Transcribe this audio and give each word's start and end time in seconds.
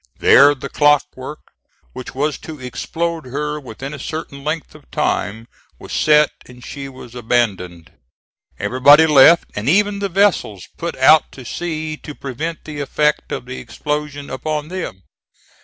There 0.17 0.55
the 0.55 0.67
clockwork, 0.67 1.37
which 1.93 2.15
was 2.15 2.39
to 2.39 2.59
explode 2.59 3.25
her 3.27 3.59
within 3.59 3.93
a 3.93 3.99
certain 3.99 4.43
length 4.43 4.73
of 4.73 4.89
time, 4.89 5.47
was 5.77 5.93
set 5.93 6.31
and 6.47 6.65
she 6.65 6.89
was 6.89 7.13
abandoned. 7.13 7.91
Everybody 8.57 9.05
left, 9.05 9.51
and 9.55 9.69
even 9.69 9.99
the 9.99 10.09
vessels 10.09 10.65
put 10.75 10.97
out 10.97 11.31
to 11.33 11.45
sea 11.45 11.97
to 11.97 12.15
prevent 12.15 12.65
the 12.65 12.79
effect 12.79 13.31
of 13.31 13.45
the 13.45 13.59
explosion 13.59 14.31
upon 14.31 14.69
them. 14.69 15.03